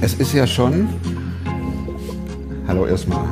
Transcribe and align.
Es 0.00 0.14
ist 0.14 0.32
ja 0.32 0.46
schon, 0.46 0.88
hallo 2.68 2.86
erstmal, 2.86 3.24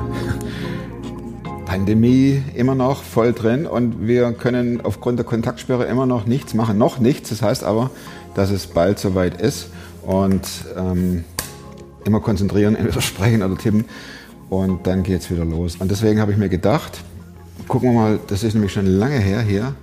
Pandemie 1.67 2.43
immer 2.55 2.75
noch 2.75 3.03
voll 3.03 3.33
drin 3.33 3.67
und 3.67 4.07
wir 4.07 4.33
können 4.33 4.81
aufgrund 4.83 5.19
der 5.19 5.27
Kontaktsperre 5.27 5.85
immer 5.85 6.07
noch 6.07 6.27
nichts 6.27 6.55
machen. 6.55 6.79
Noch 6.79 6.99
nichts, 6.99 7.31
das 7.31 7.43
heißt 7.43 7.65
aber, 7.65 7.91
dass 8.35 8.51
es 8.51 8.67
bald 8.67 8.99
soweit 8.99 9.41
ist 9.41 9.69
und 10.03 10.47
ähm, 10.77 11.25
immer 12.05 12.21
konzentrieren, 12.21 12.77
entweder 12.77 13.01
sprechen 13.01 13.43
oder 13.43 13.57
tippen 13.57 13.87
und 14.51 14.87
dann 14.87 15.03
geht 15.03 15.23
es 15.23 15.31
wieder 15.31 15.45
los. 15.45 15.77
Und 15.77 15.91
deswegen 15.91 16.21
habe 16.21 16.33
ich 16.33 16.39
mir 16.39 16.49
gedacht, 16.49 17.01
gucken 17.69 17.91
wir 17.91 18.01
mal, 18.01 18.21
das 18.27 18.45
ist 18.45 18.55
nämlich 18.55 18.73
schon 18.73 18.87
lange 18.87 19.19
her 19.19 19.41
hier. 19.41 19.75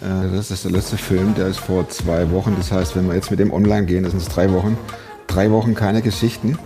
Das 0.00 0.50
ist 0.50 0.64
der 0.64 0.72
letzte 0.72 0.98
Film, 0.98 1.34
der 1.34 1.48
ist 1.48 1.58
vor 1.58 1.88
zwei 1.88 2.30
Wochen. 2.30 2.54
Das 2.56 2.70
heißt, 2.70 2.96
wenn 2.96 3.08
wir 3.08 3.14
jetzt 3.14 3.30
mit 3.30 3.40
dem 3.40 3.52
online 3.52 3.86
gehen, 3.86 4.02
das 4.02 4.12
sind 4.12 4.22
es 4.22 4.28
drei 4.28 4.52
Wochen. 4.52 4.76
Drei 5.26 5.50
Wochen 5.50 5.74
keine 5.74 6.02
Geschichten. 6.02 6.58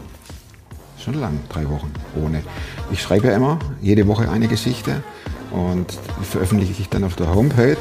Schon 0.98 1.14
lang, 1.14 1.38
drei 1.48 1.68
Wochen 1.68 1.92
ohne. 2.22 2.42
Ich 2.90 3.00
schreibe 3.00 3.28
ja 3.28 3.34
immer 3.34 3.58
jede 3.80 4.06
Woche 4.06 4.30
eine 4.30 4.48
Geschichte 4.48 5.02
und 5.50 5.86
veröffentliche 6.22 6.72
ich 6.78 6.88
dann 6.88 7.04
auf 7.04 7.16
der 7.16 7.34
Homepage 7.34 7.76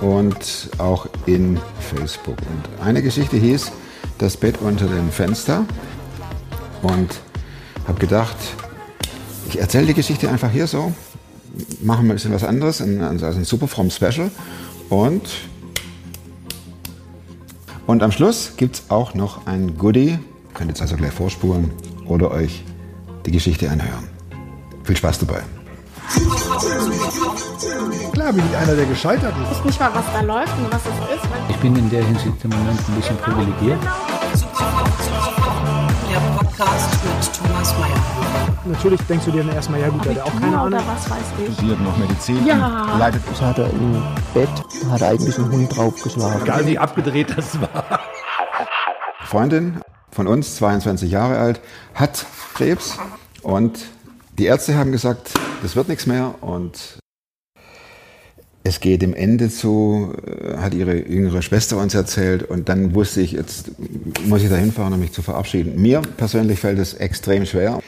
und 0.00 0.70
auch 0.78 1.06
in 1.26 1.58
Facebook. 1.80 2.36
Und 2.38 2.84
eine 2.84 3.02
Geschichte 3.02 3.36
hieß 3.36 3.72
Das 4.18 4.36
Bett 4.36 4.58
unter 4.60 4.86
dem 4.86 5.10
Fenster 5.10 5.64
und 6.82 7.20
habe 7.88 7.98
gedacht, 7.98 8.36
ich 9.48 9.58
erzähle 9.58 9.86
die 9.86 9.94
Geschichte 9.94 10.30
einfach 10.30 10.50
hier 10.50 10.66
so, 10.66 10.92
machen 11.82 12.06
wir 12.06 12.12
ein 12.12 12.16
bisschen 12.16 12.32
was 12.32 12.44
anderes, 12.44 12.80
also 12.80 13.26
ein 13.26 13.44
Super 13.44 13.68
From 13.68 13.90
Special 13.90 14.30
und 14.88 15.22
und 17.86 18.02
am 18.04 18.12
Schluss 18.12 18.52
gibt 18.56 18.76
es 18.76 18.84
auch 18.88 19.14
noch 19.14 19.46
ein 19.46 19.76
Goodie. 19.76 20.18
Könnt 20.54 20.70
jetzt 20.70 20.80
also 20.80 20.96
gleich 20.96 21.12
vorspulen 21.12 21.72
oder 22.06 22.30
euch 22.30 22.62
die 23.26 23.32
Geschichte 23.32 23.68
anhören. 23.68 24.08
Viel 24.84 24.96
Spaß 24.96 25.18
dabei. 25.20 25.42
Klar 28.12 28.32
bin 28.32 28.44
ich 28.48 28.56
einer, 28.56 28.74
der 28.76 28.86
gescheitert 28.86 29.34
ist. 29.42 29.50
Ich 29.52 29.58
weiß 29.58 29.64
nicht 29.64 29.80
mal, 29.80 29.90
was 29.94 30.04
da 30.12 30.20
läuft 30.20 30.56
und 30.58 30.72
was 30.72 30.82
es 30.82 31.16
ist. 31.16 31.28
Ich 31.48 31.56
bin 31.56 31.74
in 31.76 31.90
der 31.90 32.04
Hinsicht 32.04 32.44
im 32.44 32.50
Moment 32.50 32.78
ein 32.88 32.94
bisschen 32.94 33.16
privilegiert. 33.16 33.78
Der 36.10 36.18
Podcast 36.18 36.90
mit 37.04 37.32
Thomas 37.36 37.72
Mayer. 37.78 38.58
Natürlich 38.64 39.00
denkst 39.02 39.24
du 39.26 39.30
dir 39.30 39.44
dann 39.44 39.54
erstmal, 39.54 39.80
ja 39.80 39.88
gut, 39.88 40.04
der 40.04 40.16
hat 40.16 40.22
auch 40.22 40.40
keine 40.40 40.58
Ahnung. 40.58 40.80
was 40.86 41.08
weiß 41.10 41.18
ich. 41.46 41.54
studiert 41.54 41.80
noch 41.80 41.96
Medizin, 41.96 42.44
Ja. 42.46 42.96
leitet 42.98 43.22
Das 43.30 43.40
hat 43.40 43.58
er 43.58 43.70
im 43.70 44.02
Bett, 44.34 44.48
hat 44.90 45.00
er 45.00 45.08
eigentlich 45.10 45.38
einen 45.38 45.52
Hund 45.52 45.76
draufgeschlagen. 45.76 46.42
Egal 46.42 46.66
wie 46.66 46.78
abgedreht 46.78 47.34
das 47.36 47.60
war. 47.60 48.00
Freundin 49.24 49.80
von 50.10 50.26
uns, 50.26 50.56
22 50.56 51.10
Jahre 51.10 51.38
alt, 51.38 51.60
hat 51.94 52.26
Krebs 52.54 52.98
und 53.42 53.78
die 54.38 54.46
Ärzte 54.46 54.76
haben 54.76 54.90
gesagt, 54.92 55.32
das 55.62 55.76
wird 55.76 55.88
nichts 55.88 56.06
mehr 56.06 56.34
und 56.40 56.98
es 58.62 58.80
geht 58.80 59.02
dem 59.02 59.14
Ende 59.14 59.48
zu, 59.48 60.14
äh, 60.26 60.58
hat 60.58 60.74
ihre 60.74 61.08
jüngere 61.08 61.42
Schwester 61.42 61.78
uns 61.78 61.94
erzählt 61.94 62.42
und 62.42 62.68
dann 62.68 62.94
wusste 62.94 63.20
ich, 63.20 63.32
jetzt 63.32 63.70
muss 64.26 64.42
ich 64.42 64.50
da 64.50 64.56
hinfahren, 64.56 64.92
um 64.92 65.00
mich 65.00 65.12
zu 65.12 65.22
verabschieden. 65.22 65.80
Mir 65.80 66.02
persönlich 66.16 66.60
fällt 66.60 66.78
es 66.78 66.94
extrem 66.94 67.46
schwer. 67.46 67.80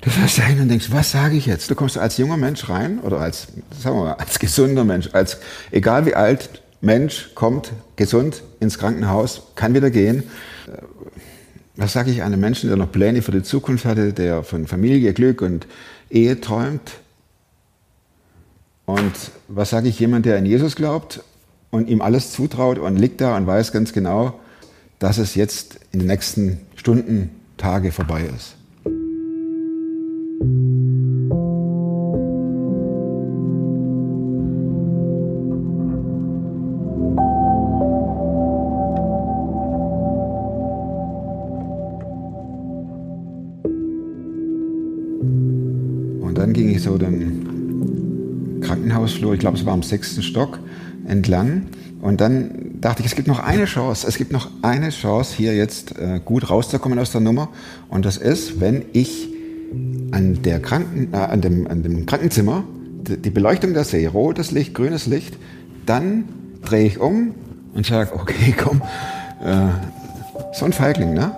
Du 0.00 0.10
fährst 0.10 0.38
da 0.38 0.42
hin 0.42 0.60
und 0.60 0.68
denkst, 0.68 0.88
was 0.90 1.10
sage 1.10 1.36
ich 1.36 1.46
jetzt? 1.46 1.70
Du 1.70 1.74
kommst 1.74 1.98
als 1.98 2.16
junger 2.16 2.36
Mensch 2.36 2.68
rein 2.68 3.00
oder 3.00 3.20
als, 3.20 3.48
sagen 3.78 3.96
wir 3.96 4.04
mal, 4.04 4.12
als 4.14 4.38
gesunder 4.38 4.84
Mensch, 4.84 5.10
als 5.12 5.38
egal 5.72 6.06
wie 6.06 6.14
alt 6.14 6.62
Mensch 6.80 7.30
kommt 7.34 7.72
gesund 7.96 8.42
ins 8.60 8.78
Krankenhaus, 8.78 9.42
kann 9.56 9.74
wieder 9.74 9.90
gehen. 9.90 10.24
Äh, 10.66 10.82
Was 11.76 11.92
sage 11.92 12.10
ich 12.10 12.22
einem 12.22 12.40
Menschen, 12.40 12.68
der 12.68 12.76
noch 12.78 12.90
Pläne 12.90 13.20
für 13.20 13.32
die 13.32 13.42
Zukunft 13.42 13.84
hatte, 13.84 14.12
der 14.12 14.42
von 14.42 14.66
Familie, 14.66 15.12
Glück 15.12 15.42
und 15.42 15.66
Ehe 16.08 16.40
träumt? 16.40 16.92
Und 18.86 19.12
was 19.48 19.70
sage 19.70 19.88
ich 19.88 19.98
jemand, 19.98 20.26
der 20.26 20.38
an 20.38 20.46
Jesus 20.46 20.76
glaubt 20.76 21.22
und 21.70 21.88
ihm 21.88 22.00
alles 22.00 22.30
zutraut 22.30 22.78
und 22.78 22.96
liegt 22.96 23.20
da 23.20 23.36
und 23.36 23.46
weiß 23.46 23.72
ganz 23.72 23.92
genau, 23.92 24.38
dass 25.00 25.18
es 25.18 25.34
jetzt 25.34 25.80
in 25.90 25.98
den 25.98 26.08
nächsten 26.08 26.60
Stunden, 26.76 27.30
Tage 27.56 27.90
vorbei 27.90 28.22
ist? 28.34 28.54
Und 46.20 46.38
dann 46.38 46.52
ging 46.52 46.68
ich 46.68 46.82
so 46.82 46.96
den 46.98 47.45
Krankenhausflur, 48.66 49.34
ich 49.34 49.40
glaube 49.40 49.56
es 49.56 49.64
war 49.64 49.72
am 49.72 49.82
sechsten 49.82 50.22
Stock, 50.22 50.58
entlang. 51.06 51.66
Und 52.02 52.20
dann 52.20 52.80
dachte 52.80 53.00
ich, 53.00 53.06
es 53.06 53.14
gibt 53.14 53.28
noch 53.28 53.38
eine 53.38 53.64
Chance, 53.64 54.06
es 54.06 54.16
gibt 54.16 54.32
noch 54.32 54.50
eine 54.62 54.90
Chance, 54.90 55.34
hier 55.36 55.56
jetzt 55.56 55.98
äh, 55.98 56.20
gut 56.24 56.50
rauszukommen 56.50 56.98
aus 56.98 57.10
der 57.10 57.20
Nummer. 57.20 57.48
Und 57.88 58.04
das 58.04 58.16
ist, 58.16 58.60
wenn 58.60 58.84
ich 58.92 59.28
an, 60.10 60.42
der 60.42 60.60
Kranken, 60.60 61.12
äh, 61.12 61.16
an, 61.16 61.40
dem, 61.40 61.66
an 61.66 61.82
dem 61.82 62.06
Krankenzimmer 62.06 62.64
die, 63.08 63.30
Beleuchtung 63.30 63.72
da 63.72 63.84
sehe, 63.84 64.08
rotes 64.08 64.50
Licht, 64.50 64.74
grünes 64.74 65.06
Licht, 65.06 65.36
dann 65.86 66.24
drehe 66.64 66.86
ich 66.86 66.98
um 67.00 67.34
und 67.74 67.86
sage, 67.86 68.12
okay, 68.14 68.54
komm, 68.56 68.82
äh, 69.44 69.68
so 70.52 70.64
ein 70.64 70.72
Feigling, 70.72 71.14
ne? 71.14 71.32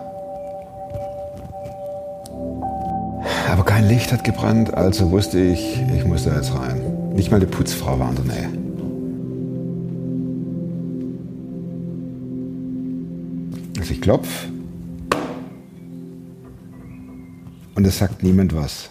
Aber 3.50 3.64
kein 3.64 3.88
Licht 3.88 4.12
hat 4.12 4.24
gebrannt, 4.24 4.74
also 4.74 5.10
wusste 5.10 5.40
ich, 5.40 5.80
ich 5.96 6.04
muss 6.04 6.24
da 6.24 6.36
jetzt 6.36 6.54
rein. 6.54 6.87
Nicht 7.18 7.32
mal 7.32 7.40
die 7.40 7.46
Putzfrau 7.46 7.98
war 7.98 8.10
in 8.10 8.14
der 8.14 8.24
Nähe. 8.26 8.48
Also 13.76 13.92
ich 13.92 14.00
klopf 14.00 14.46
und 17.74 17.84
es 17.84 17.98
sagt 17.98 18.22
niemand 18.22 18.54
was. 18.54 18.90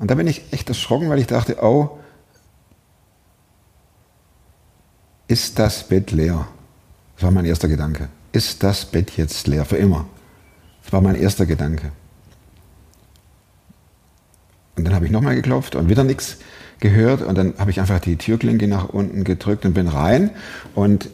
Und 0.00 0.10
da 0.10 0.16
bin 0.16 0.26
ich 0.26 0.52
echt 0.52 0.68
erschrocken, 0.68 1.10
weil 1.10 1.20
ich 1.20 1.28
dachte, 1.28 1.62
oh, 1.62 2.00
ist 5.28 5.60
das 5.60 5.86
Bett 5.86 6.10
leer? 6.10 6.48
Das 7.14 7.22
war 7.22 7.30
mein 7.30 7.44
erster 7.44 7.68
Gedanke. 7.68 8.08
Ist 8.32 8.64
das 8.64 8.84
Bett 8.84 9.16
jetzt 9.16 9.46
leer? 9.46 9.64
Für 9.64 9.76
immer. 9.76 10.06
Das 10.82 10.92
war 10.92 11.00
mein 11.00 11.14
erster 11.14 11.46
Gedanke. 11.46 11.92
Und 14.74 14.86
dann 14.86 14.94
habe 14.96 15.06
ich 15.06 15.12
nochmal 15.12 15.36
geklopft 15.36 15.76
und 15.76 15.88
wieder 15.88 16.02
nichts 16.02 16.38
gehört. 16.82 17.22
Und 17.22 17.38
dann 17.38 17.54
habe 17.56 17.70
ich 17.70 17.80
einfach 17.80 18.00
die 18.00 18.16
Türklinke 18.16 18.68
nach 18.68 18.90
unten 18.90 19.24
gedrückt 19.24 19.64
und 19.64 19.72
bin 19.72 19.88
rein. 19.88 20.30
Und 20.74 21.08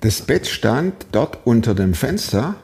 das 0.00 0.22
Bett 0.22 0.46
stand 0.46 0.94
dort 1.10 1.40
unter 1.44 1.74
dem 1.74 1.94
Fenster. 1.94 2.54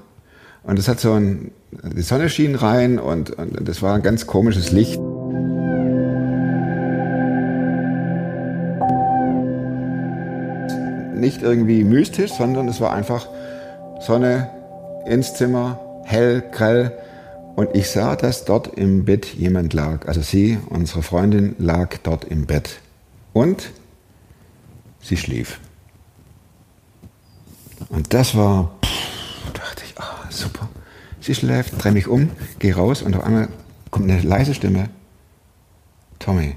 Und 0.63 0.79
es 0.79 0.87
hat 0.87 1.01
so 1.01 1.15
ein, 1.15 1.51
die 1.73 2.03
Sonne 2.03 2.29
schien 2.29 2.55
rein 2.55 3.01
und, 3.01 3.31
und 3.31 3.69
das 3.69 3.83
war 3.83 3.97
ein 3.97 4.03
ganz 4.03 4.27
komisches 4.27 4.71
Licht. 4.71 5.01
Nicht 11.17 11.43
irgendwie 11.43 11.83
mystisch, 11.85 12.33
sondern 12.33 12.69
es 12.69 12.81
war 12.81 12.93
einfach 12.93 13.27
Sonne 14.01 14.51
ins 15.07 15.35
Zimmer, 15.35 15.81
hell, 16.05 16.43
grell. 16.53 16.93
Und 17.57 17.75
ich 17.75 17.89
sah, 17.89 18.17
dass 18.17 18.45
dort 18.45 18.67
im 18.79 19.05
Bett 19.05 19.27
jemand 19.27 19.73
lag. 19.75 20.09
Also 20.09 20.23
sie, 20.23 20.59
unsere 20.71 21.03
Freundin, 21.03 21.55
lag 21.59 21.97
dort 22.03 22.25
im 22.25 22.47
Bett. 22.47 22.81
Und 23.33 23.71
sie 25.01 25.17
schlief. 25.17 25.61
Und 27.91 28.13
das 28.13 28.37
war, 28.37 28.75
pff, 28.85 29.53
dachte 29.53 29.85
ich, 29.87 29.99
ah, 29.99 30.27
super. 30.31 30.69
Sie 31.21 31.35
schläft, 31.35 31.83
drehe 31.83 31.93
mich 31.93 32.09
um, 32.09 32.31
gehe 32.59 32.75
raus 32.75 33.03
und 33.03 33.17
auf 33.17 33.25
einmal 33.25 33.49
kommt 33.91 34.11
eine 34.11 34.21
leise 34.21 34.55
Stimme. 34.55 34.91
Tommy. 36.19 36.57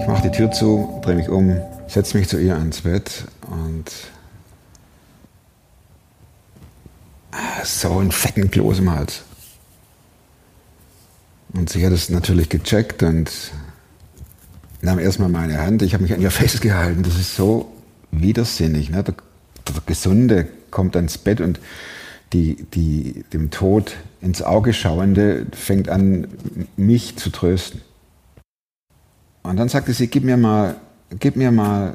Ich 0.00 0.08
mache 0.08 0.22
die 0.22 0.30
Tür 0.30 0.50
zu, 0.50 1.00
drehe 1.02 1.16
mich 1.16 1.28
um, 1.28 1.56
setze 1.86 2.16
mich 2.16 2.28
zu 2.28 2.38
ihr 2.38 2.54
ans 2.56 2.82
Bett 2.82 3.24
und 3.50 3.90
ah, 7.32 7.53
so 7.64 7.98
einen 7.98 8.12
fetten 8.12 8.50
Kloß 8.50 8.80
im 8.80 8.92
Hals. 8.92 9.22
Und 11.52 11.70
sie 11.70 11.84
hat 11.86 11.92
es 11.92 12.08
natürlich 12.08 12.48
gecheckt 12.48 13.02
und 13.02 13.30
nahm 14.80 14.98
erstmal 14.98 15.28
meine 15.28 15.60
Hand. 15.60 15.82
Ich 15.82 15.94
habe 15.94 16.02
mich 16.02 16.12
an 16.12 16.20
ihr 16.20 16.30
festgehalten. 16.30 17.02
Das 17.02 17.18
ist 17.18 17.36
so 17.36 17.72
widersinnig. 18.10 18.90
Ne? 18.90 19.02
Der, 19.02 19.14
der 19.14 19.82
Gesunde 19.86 20.48
kommt 20.70 20.96
ans 20.96 21.18
Bett 21.18 21.40
und 21.40 21.60
die, 22.32 22.66
die 22.74 23.24
dem 23.32 23.50
Tod 23.50 23.96
ins 24.20 24.42
Auge 24.42 24.72
schauende 24.72 25.46
fängt 25.52 25.88
an, 25.88 26.26
mich 26.76 27.16
zu 27.16 27.30
trösten. 27.30 27.80
Und 29.42 29.56
dann 29.56 29.68
sagte 29.68 29.92
sie, 29.92 30.08
gib 30.08 30.24
mir 30.24 30.36
mal, 30.36 30.76
gib 31.20 31.36
mir 31.36 31.52
mal 31.52 31.94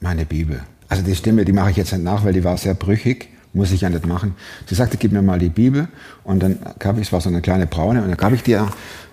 meine 0.00 0.24
Bibel. 0.24 0.62
Also 0.88 1.02
die 1.02 1.14
Stimme, 1.14 1.44
die 1.44 1.52
mache 1.52 1.70
ich 1.70 1.76
jetzt 1.76 1.92
nicht 1.92 2.04
nach, 2.04 2.24
weil 2.24 2.32
die 2.32 2.44
war 2.44 2.56
sehr 2.56 2.74
brüchig. 2.74 3.28
Muss 3.58 3.72
ich 3.72 3.80
ja 3.80 3.90
nicht 3.90 4.06
machen. 4.06 4.36
Sie 4.66 4.76
sagte, 4.76 4.98
gib 4.98 5.10
mir 5.10 5.20
mal 5.20 5.40
die 5.40 5.48
Bibel. 5.48 5.88
Und 6.22 6.44
dann 6.44 6.60
gab 6.78 6.96
ich, 6.96 7.08
es 7.08 7.12
war 7.12 7.20
so 7.20 7.28
eine 7.28 7.40
kleine 7.40 7.66
braune, 7.66 8.02
und 8.02 8.08
dann 8.08 8.16
gab 8.16 8.32
ich 8.32 8.44
der 8.44 8.68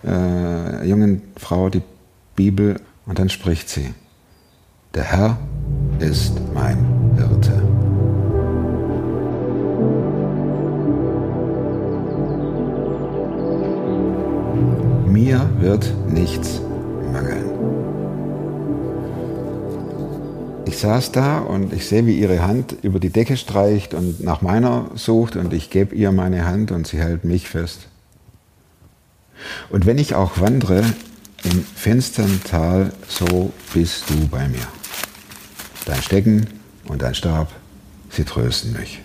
äh, 0.05 0.87
jungen 0.87 1.23
Frau 1.35 1.69
die 1.69 1.81
Bibel 2.35 2.79
und 3.07 3.17
dann 3.17 3.29
spricht 3.29 3.69
sie. 3.69 3.95
Der 4.93 5.03
Herr 5.03 5.39
ist 5.97 6.33
mein 6.53 6.77
Hirte. 7.17 7.53
Mir 15.07 15.49
wird 15.59 15.91
nichts 16.07 16.61
mangeln. 17.11 17.54
Ich 20.75 20.81
saß 20.81 21.13
da 21.13 21.37
und 21.37 21.71
ich 21.71 21.85
sehe, 21.85 22.05
wie 22.05 22.19
ihre 22.19 22.45
Hand 22.45 22.75
über 22.81 22.99
die 22.99 23.09
Decke 23.09 23.37
streicht 23.37 23.93
und 23.93 24.21
nach 24.21 24.41
meiner 24.41 24.91
sucht 24.95 25.37
und 25.37 25.53
ich 25.53 25.69
gebe 25.69 25.95
ihr 25.95 26.11
meine 26.11 26.45
Hand 26.45 26.73
und 26.73 26.85
sie 26.85 26.97
hält 26.97 27.23
mich 27.23 27.47
fest. 27.47 27.87
Und 29.69 29.85
wenn 29.85 29.97
ich 29.97 30.15
auch 30.15 30.41
wandere 30.41 30.83
im 31.45 31.63
finstern 31.75 32.41
Tal, 32.43 32.91
so 33.07 33.53
bist 33.73 34.09
du 34.09 34.27
bei 34.27 34.49
mir. 34.49 34.67
Dein 35.85 36.01
Stecken 36.01 36.45
und 36.89 37.01
dein 37.01 37.15
Stab, 37.15 37.53
sie 38.09 38.25
trösten 38.25 38.73
mich. 38.73 39.01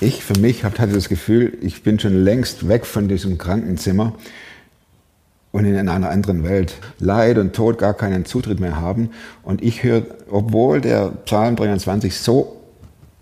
Ich 0.00 0.24
für 0.24 0.40
mich 0.40 0.64
hatte 0.64 0.88
das 0.88 1.08
Gefühl, 1.08 1.56
ich 1.60 1.84
bin 1.84 2.00
schon 2.00 2.24
längst 2.24 2.66
weg 2.66 2.84
von 2.84 3.06
diesem 3.06 3.38
Krankenzimmer 3.38 4.14
und 5.52 5.66
in 5.66 5.76
einer 5.76 6.10
anderen 6.10 6.44
Welt. 6.44 6.74
Leid 6.98 7.38
und 7.38 7.54
Tod 7.54 7.78
gar 7.78 7.94
keinen 7.94 8.24
Zutritt 8.24 8.58
mehr 8.58 8.80
haben. 8.80 9.10
Und 9.42 9.62
ich 9.62 9.82
höre, 9.82 10.02
obwohl 10.30 10.80
der 10.80 11.10
Psalm 11.26 11.56
23 11.56 12.16
so 12.16 12.56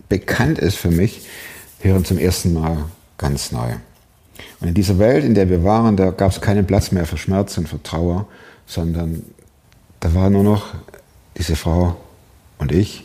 bekannt 0.09 0.59
ist 0.59 0.77
für 0.77 0.91
mich, 0.91 1.27
hören 1.81 2.05
zum 2.05 2.19
ersten 2.19 2.55
Mal 2.55 2.85
ganz 3.19 3.53
neu. 3.53 3.75
Und 4.61 4.69
in 4.69 4.75
dieser 4.75 4.99
Welt, 4.99 5.25
in 5.25 5.35
der 5.35 5.51
wir 5.51 5.65
waren, 5.65 5.97
da 5.97 6.11
gab 6.11 6.31
es 6.31 6.41
keinen 6.41 6.67
Platz 6.67 6.93
mehr 6.93 7.05
für 7.05 7.17
Schmerz 7.17 7.59
und 7.59 7.69
für 7.69 7.83
Trauer, 7.83 8.27
sondern 8.67 9.23
da 9.99 10.15
war 10.15 10.31
nur 10.31 10.45
noch 10.45 10.69
diese 11.37 11.57
Frau 11.57 11.97
und 12.59 12.73
ich 12.73 13.05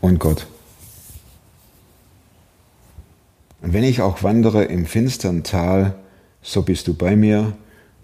und 0.00 0.20
Gott. 0.20 0.46
Und 3.60 3.72
wenn 3.72 3.84
ich 3.84 4.00
auch 4.00 4.22
wandere 4.22 4.64
im 4.64 4.86
finstern 4.86 5.42
Tal, 5.42 5.94
so 6.42 6.62
bist 6.62 6.86
du 6.86 6.94
bei 6.94 7.16
mir, 7.16 7.54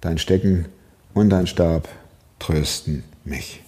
dein 0.05 0.19
Stecken 0.19 0.67
und 1.15 1.31
dein 1.31 1.47
Stab 1.47 1.89
trösten 2.39 3.05
mich. 3.25 3.62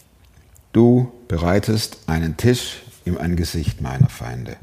Du 0.72 1.10
bereitest 1.28 1.98
einen 2.06 2.36
Tisch 2.36 2.82
im 3.06 3.16
Angesicht 3.16 3.80
meiner 3.80 4.10
Feinde. 4.10 4.56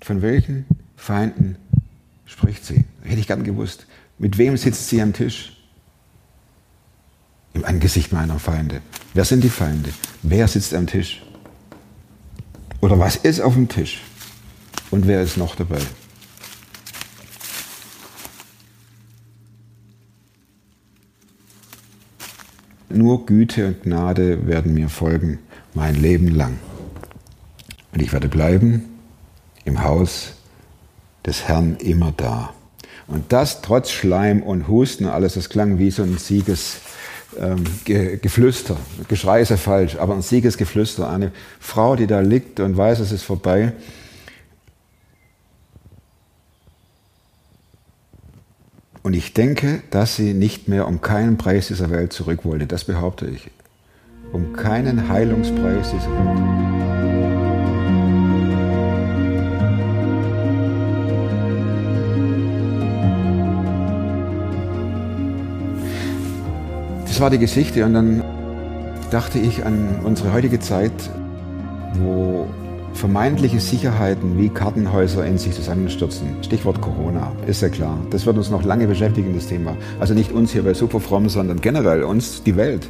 Von 0.00 0.22
welchen 0.22 0.64
Feinden 0.94 1.56
spricht 2.24 2.64
sie? 2.64 2.84
Hätte 3.02 3.18
ich 3.18 3.26
gern 3.26 3.42
gewusst. 3.42 3.86
Mit 4.18 4.38
wem 4.38 4.56
sitzt 4.56 4.88
sie 4.88 5.02
am 5.02 5.12
Tisch? 5.12 5.56
Im 7.52 7.64
Angesicht 7.64 8.12
meiner 8.12 8.38
Feinde. 8.38 8.80
Wer 9.14 9.24
sind 9.24 9.42
die 9.42 9.48
Feinde? 9.48 9.92
Wer 10.22 10.46
sitzt 10.46 10.72
am 10.72 10.86
Tisch? 10.86 11.24
Oder 12.80 13.00
was 13.00 13.16
ist 13.16 13.40
auf 13.40 13.54
dem 13.54 13.68
Tisch? 13.68 14.02
Und 14.90 15.06
wer 15.06 15.22
ist 15.22 15.36
noch 15.36 15.54
dabei? 15.56 15.80
Nur 22.88 23.26
Güte 23.26 23.66
und 23.66 23.82
Gnade 23.82 24.46
werden 24.46 24.72
mir 24.72 24.88
folgen 24.88 25.40
mein 25.74 25.94
Leben 25.94 26.28
lang. 26.28 26.58
Und 27.92 28.00
ich 28.00 28.12
werde 28.12 28.28
bleiben 28.28 28.84
im 29.64 29.82
Haus 29.82 30.32
des 31.26 31.48
Herrn 31.48 31.76
immer 31.76 32.12
da. 32.16 32.54
Und 33.06 33.32
das 33.32 33.62
trotz 33.62 33.90
Schleim 33.90 34.42
und 34.42 34.68
Husten, 34.68 35.06
alles, 35.06 35.34
das 35.34 35.48
klang 35.48 35.78
wie 35.78 35.90
so 35.90 36.02
ein 36.02 36.18
Sieges, 36.18 36.78
ähm, 37.38 37.64
Geflüster. 37.84 38.76
Geschrei 39.08 39.42
ist 39.42 39.50
ja 39.50 39.56
falsch, 39.56 39.96
aber 39.96 40.14
ein 40.14 40.22
Siegesgeflüster. 40.22 41.08
Eine 41.08 41.32
Frau, 41.60 41.96
die 41.96 42.06
da 42.06 42.20
liegt 42.20 42.60
und 42.60 42.76
weiß, 42.76 43.00
es 43.00 43.12
ist 43.12 43.24
vorbei. 43.24 43.72
Und 49.06 49.14
ich 49.14 49.32
denke, 49.32 49.82
dass 49.92 50.16
sie 50.16 50.34
nicht 50.34 50.66
mehr 50.66 50.88
um 50.88 51.00
keinen 51.00 51.36
Preis 51.36 51.68
dieser 51.68 51.90
Welt 51.90 52.12
zurück 52.12 52.40
wollte. 52.42 52.66
Das 52.66 52.82
behaupte 52.82 53.26
ich. 53.26 53.52
Um 54.32 54.52
keinen 54.52 55.08
Heilungspreis 55.08 55.92
dieser 55.92 56.10
Welt. 56.10 56.38
Das 67.06 67.20
war 67.20 67.30
die 67.30 67.38
Geschichte 67.38 67.84
und 67.84 67.94
dann 67.94 68.24
dachte 69.12 69.38
ich 69.38 69.64
an 69.64 70.00
unsere 70.02 70.32
heutige 70.32 70.58
Zeit, 70.58 70.90
wo 72.00 72.35
vermeintliche 73.06 73.60
Sicherheiten 73.60 74.36
wie 74.36 74.48
Kartenhäuser 74.48 75.24
in 75.24 75.38
sich 75.38 75.54
zusammenstürzen. 75.54 76.42
Stichwort 76.42 76.80
Corona, 76.80 77.30
ist 77.46 77.62
ja 77.62 77.68
klar. 77.68 77.96
Das 78.10 78.26
wird 78.26 78.36
uns 78.36 78.50
noch 78.50 78.64
lange 78.64 78.88
beschäftigen, 78.88 79.32
das 79.32 79.46
Thema. 79.46 79.76
Also 80.00 80.12
nicht 80.12 80.32
uns 80.32 80.50
hier 80.50 80.64
bei 80.64 80.74
Superfromm, 80.74 81.28
sondern 81.28 81.60
generell 81.60 82.02
uns, 82.02 82.42
die 82.42 82.56
Welt. 82.56 82.88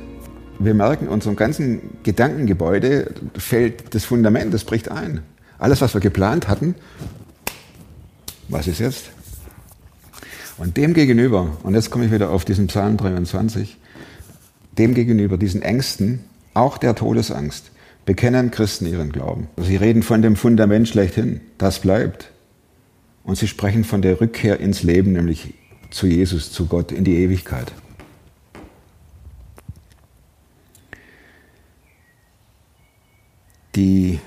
Wir 0.58 0.72
merken, 0.72 1.08
unserem 1.08 1.36
ganzen 1.36 1.98
Gedankengebäude 2.02 3.12
fällt 3.36 3.94
das 3.94 4.06
Fundament, 4.06 4.54
das 4.54 4.64
bricht 4.64 4.90
ein. 4.90 5.20
Alles, 5.58 5.82
was 5.82 5.92
wir 5.92 6.00
geplant 6.00 6.48
hatten, 6.48 6.76
was 8.48 8.68
ist 8.68 8.78
jetzt? 8.78 9.10
Und 10.56 10.78
dem 10.78 10.94
gegenüber, 10.94 11.58
und 11.62 11.74
jetzt 11.74 11.90
komme 11.90 12.06
ich 12.06 12.10
wieder 12.10 12.30
auf 12.30 12.46
diesen 12.46 12.68
Psalm 12.68 12.96
23, 12.96 13.76
Demgegenüber, 14.78 15.36
diesen 15.36 15.60
Ängsten, 15.60 16.24
auch 16.54 16.78
der 16.78 16.94
Todesangst, 16.94 17.70
bekennen 18.06 18.50
Christen 18.50 18.86
ihren 18.86 19.12
Glauben. 19.12 19.48
Sie 19.58 19.76
reden 19.76 20.02
von 20.02 20.22
dem 20.22 20.36
Fundament 20.36 20.88
schlechthin, 20.88 21.40
das 21.58 21.80
bleibt. 21.80 22.30
Und 23.24 23.36
sie 23.36 23.48
sprechen 23.48 23.84
von 23.84 24.00
der 24.00 24.20
Rückkehr 24.20 24.60
ins 24.60 24.84
Leben, 24.84 25.12
nämlich 25.12 25.54
zu 25.90 26.06
Jesus, 26.06 26.52
zu 26.52 26.66
Gott, 26.66 26.92
in 26.92 27.04
die 27.04 27.16
Ewigkeit. 27.16 27.72
Die 33.74 34.20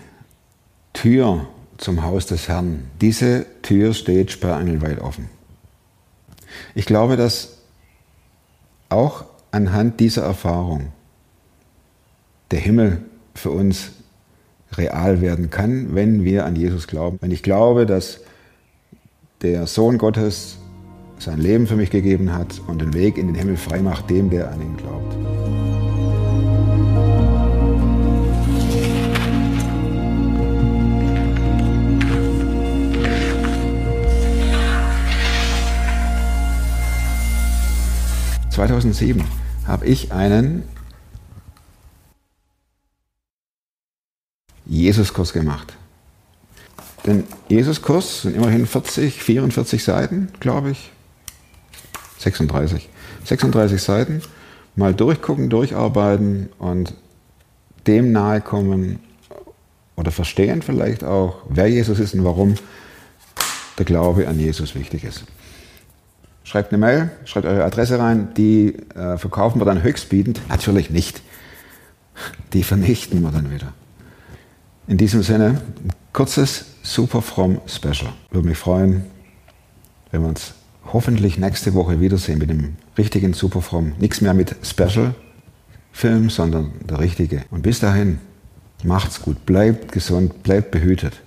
Tür 0.93 1.47
zum 1.77 2.03
Haus 2.03 2.25
des 2.25 2.49
Herrn, 2.49 2.83
diese 2.99 3.45
Tür 3.61 3.93
steht 3.93 4.31
sperrangelweit 4.31 4.99
offen. 4.99 5.29
Ich 6.75 6.85
glaube, 6.85 7.15
dass 7.15 7.59
auch 8.89 9.23
anhand 9.51 9.99
dieser 10.01 10.23
Erfahrung 10.23 10.91
der 12.51 12.59
Himmel 12.59 13.01
für 13.39 13.51
uns 13.51 13.91
real 14.73 15.21
werden 15.21 15.49
kann, 15.49 15.95
wenn 15.95 16.23
wir 16.23 16.45
an 16.45 16.55
Jesus 16.55 16.87
glauben. 16.87 17.17
Wenn 17.21 17.31
ich 17.31 17.41
glaube, 17.41 17.85
dass 17.85 18.19
der 19.41 19.65
Sohn 19.65 19.97
Gottes 19.97 20.57
sein 21.17 21.39
Leben 21.39 21.65
für 21.65 21.75
mich 21.75 21.89
gegeben 21.89 22.33
hat 22.33 22.61
und 22.67 22.81
den 22.81 22.93
Weg 22.93 23.17
in 23.17 23.27
den 23.27 23.35
Himmel 23.35 23.57
frei 23.57 23.79
macht, 23.79 24.09
dem, 24.09 24.29
der 24.29 24.51
an 24.51 24.61
ihn 24.61 24.77
glaubt. 24.77 25.15
...2007 38.51 39.21
habe 39.65 39.85
ich 39.85 40.11
einen 40.11 40.63
Jesuskurs 44.69 45.33
gemacht. 45.33 45.73
Den 47.05 47.23
Jesuskurs 47.47 48.21
sind 48.21 48.35
immerhin 48.35 48.65
40, 48.67 49.21
44 49.21 49.83
Seiten, 49.83 50.29
glaube 50.39 50.71
ich. 50.71 50.91
36. 52.19 52.87
36 53.25 53.81
Seiten. 53.81 54.21
Mal 54.75 54.93
durchgucken, 54.93 55.49
durcharbeiten 55.49 56.49
und 56.59 56.93
dem 57.87 58.11
nahe 58.11 58.41
kommen 58.41 58.99
oder 59.95 60.11
verstehen 60.11 60.61
vielleicht 60.61 61.03
auch, 61.03 61.41
wer 61.49 61.67
Jesus 61.67 61.99
ist 61.99 62.13
und 62.13 62.23
warum 62.23 62.55
der 63.77 63.85
Glaube 63.85 64.27
an 64.27 64.39
Jesus 64.39 64.75
wichtig 64.75 65.03
ist. 65.03 65.23
Schreibt 66.43 66.71
eine 66.71 66.77
Mail, 66.77 67.11
schreibt 67.25 67.45
eure 67.45 67.63
Adresse 67.63 67.99
rein, 67.99 68.33
die 68.35 68.75
äh, 68.95 69.17
verkaufen 69.17 69.59
wir 69.59 69.65
dann 69.65 69.83
höchstbietend. 69.83 70.41
Natürlich 70.49 70.89
nicht. 70.89 71.21
Die 72.53 72.63
vernichten 72.63 73.21
wir 73.21 73.31
dann 73.31 73.51
wieder. 73.51 73.73
In 74.89 74.97
diesem 74.97 75.21
Sinne, 75.21 75.61
kurzes 76.13 76.65
Super 76.81 77.21
From 77.21 77.61
Special. 77.67 78.11
Würde 78.31 78.47
mich 78.47 78.57
freuen, 78.57 79.03
wenn 80.09 80.21
wir 80.23 80.29
uns 80.29 80.55
hoffentlich 80.91 81.37
nächste 81.37 81.75
Woche 81.75 82.01
wiedersehen 82.01 82.39
mit 82.39 82.49
dem 82.49 82.75
richtigen 82.97 83.33
Superfrom. 83.33 83.93
Nichts 83.99 84.19
mehr 84.21 84.33
mit 84.33 84.55
Special-Film, 84.63 86.31
sondern 86.31 86.71
der 86.89 86.99
richtige. 86.99 87.43
Und 87.51 87.61
bis 87.61 87.79
dahin, 87.79 88.17
macht's 88.83 89.21
gut, 89.21 89.45
bleibt 89.45 89.91
gesund, 89.91 90.41
bleibt 90.41 90.71
behütet 90.71 91.21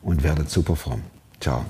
und 0.00 0.22
werdet 0.22 0.48
superfrom. 0.48 1.02
Ciao. 1.40 1.64